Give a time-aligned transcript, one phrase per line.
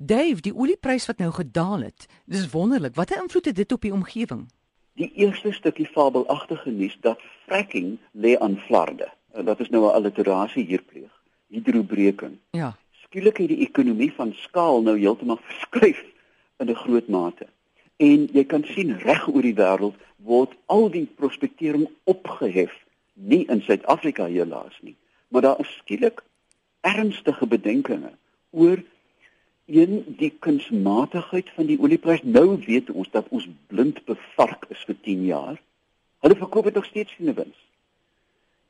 [0.00, 2.06] Dave, die olieprys wat nou gedaal het.
[2.24, 2.94] Dis wonderlik.
[2.94, 4.44] Watter invloed het dit op die omgewing?
[4.94, 9.08] Die eerste stukkie fabelagtige nuus dat fracking lê aan flarde.
[9.44, 11.10] Dat is nou 'n alliterasie hier pleeg.
[11.46, 12.38] Hidrobreking.
[12.50, 12.76] Ja.
[12.90, 16.04] Skielik het die ekonomie van skaal nou heeltemal verskuif
[16.56, 17.46] in 'n groot mate.
[17.96, 22.72] En jy kan sien reg oor die wêreld word al die prospektering opgehef,
[23.14, 24.96] nie in Suid-Afrika helaas nie,
[25.28, 26.22] maar daar is skielik
[26.80, 28.12] ernstige bedenkinge
[28.50, 28.82] oor
[29.68, 34.96] een die kunsmatigheid van die olieprys nou weet ons dat ons blind bevark is vir
[35.04, 35.60] 10 jaar.
[36.24, 37.58] Hulle verkoop dit nog steeds vir 'n wins.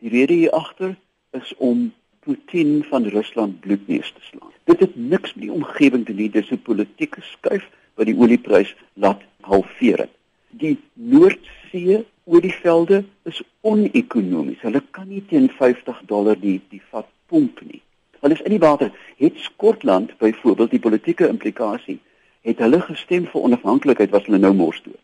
[0.00, 0.96] Die rede hier agter
[1.30, 4.52] is om Putin van Rusland bloedneus te slaan.
[4.64, 8.74] Dit het niks met die omgewing te doen, dis 'n politieke skuif wat die olieprys
[8.92, 10.14] laat halveer het.
[10.50, 14.60] Die Noordsee olievelde is onekonomies.
[14.60, 17.82] Hulle kan nie teen 50 dollar die die vat pomp nie.
[18.26, 18.90] Hulle is in die water.
[19.16, 22.00] Het Skotland byvoorbeeld die politieke implikasie
[22.40, 25.02] het hulle gestem vir onafhanklikheid was hulle nou mors dood.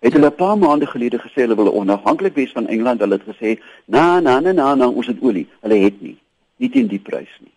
[0.00, 3.36] Het hulle 'n paar maande gelede gesê hulle wil onafhanklik wees van Engeland, hulle het
[3.36, 6.16] gesê, "Na, na, na, na, na ons het olie." Hulle het nie,
[6.56, 7.52] nie teen die prys nie.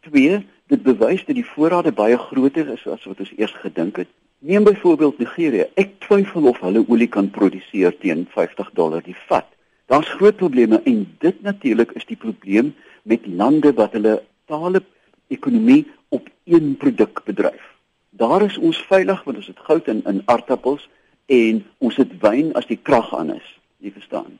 [0.00, 4.08] Twee, dit bewys dat die voorrade baie groter is as wat ons eers gedink het.
[4.38, 5.66] Neem byvoorbeeld Nigerië.
[5.74, 9.55] Ek twyfel of hulle olie kan produseer teen 50 dollar die vat.
[9.86, 14.82] Daar's groot probleme en dit natuurlik is die probleem met lande wat hulle totale
[15.26, 17.62] ekonomie op een produk bedryf.
[18.10, 20.88] Daar is ons veilig want ons het goud in in aardappels
[21.26, 23.46] en ons het wyn as die krag aan is,
[23.78, 24.38] jy verstaan.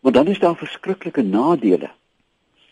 [0.00, 1.90] Maar dan is daar verskriklike nadele.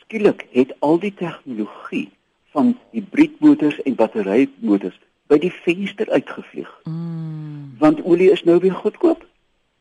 [0.00, 2.08] Skielik het al die tegnologie
[2.56, 6.70] van hibriedmotors en batterymotors by die venster uitgevlieg.
[6.84, 7.74] Mm.
[7.78, 9.26] Want olie is nou weer goedkoop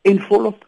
[0.02, 0.68] en volop.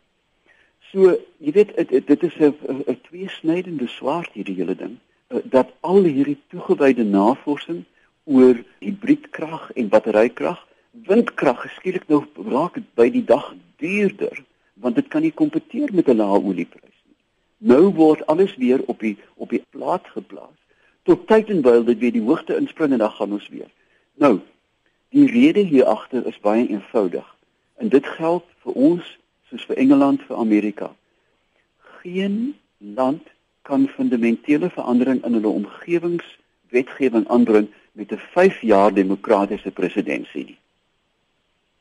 [0.89, 1.75] So, jy weet
[2.07, 2.55] dit is 'n
[2.89, 7.83] 'n tweesnydende swaard hierdie hele ding eh, dat al hierdie toegewyde navorsing
[8.23, 15.21] oor hibriedkrag en batterykrag, windkrag geskielik nou raak by die dag duurder want dit kan
[15.21, 17.17] nie kompeteer met 'n lae olieprys nie.
[17.57, 20.57] Nou word alles weer op die op die plaas geplaas
[21.03, 23.69] tot tyd en wyl dit weer die hoogte inspring en dan gaan ons weer.
[24.15, 24.39] Nou,
[25.09, 27.35] die rede hier agter is baie eenvoudig
[27.75, 29.18] en dit geld vir ons
[29.49, 30.95] soos vir Engeland vir Amerika.
[32.01, 33.27] Geen land
[33.61, 40.57] kan fundamentele verandering in hulle omgewingswetgewing aanbring met 'n 5 jaar demokratiese presidentskap nie.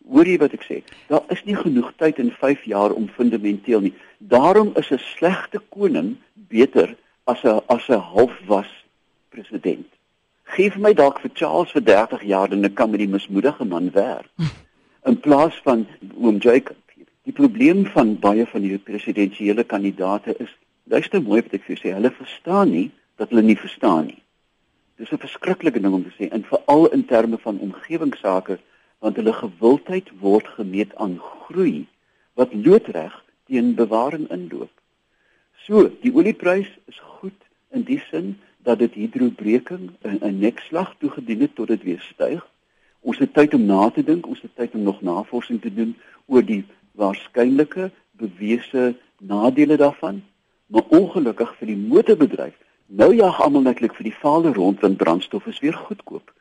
[0.08, 0.82] Hoor jy wat ek sê?
[1.08, 3.94] Daar is nie genoeg tyd in 5 jaar om fundamenteel nie.
[4.18, 8.70] Daarom is 'n slegte koning beter as 'n as 'n halfwas
[9.28, 9.86] president.
[10.44, 13.90] Geef my dalk vir Charles vir 30 jaar en ek kan met die mismoedige man
[13.90, 14.28] werk.
[15.08, 15.86] In plaas van
[16.20, 16.76] oom Jacob
[17.28, 20.52] Die probleem van baie van die presidentsiële kandidate is,
[20.88, 22.86] luister mooi wat ek vir sê, hulle verstaan nie
[23.20, 24.22] dat hulle nie verstaan nie.
[24.96, 28.56] Dis 'n verskriklike ding om te sê en veral in terme van omgewingsake
[29.04, 31.86] want hulle gewildheid word gemeet aan groei
[32.34, 33.12] wat loodreg
[33.46, 34.72] teen bewaring inloop.
[35.66, 37.40] So, die olieprys is goed
[37.70, 42.40] in die sin dat dit hidrobreking 'n nekslag toegedien het tot dit weer styg.
[43.00, 45.96] Ons het tyd om na te dink, ons het tyd om nog navorsing te doen
[46.26, 46.64] oor die
[46.98, 50.22] waarskynlike bewese nadele daarvan,
[50.66, 52.56] maar ongelukkig vir die motorbedryf.
[52.86, 56.32] Nou jag almal netlik vir die vaal rond want brandstof is weer goedkoop.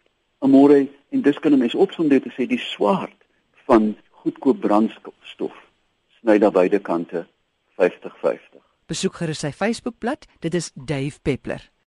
[0.46, 3.20] Amore en dis kan 'n mens opsom dit te sê die swaard
[3.66, 5.58] van goedkoop brandstof
[6.28, 7.28] sny daar beide kante
[7.80, 8.60] 50-50.
[8.88, 11.64] Besoek gerus sy Facebookblad, dit is Dave Peppler.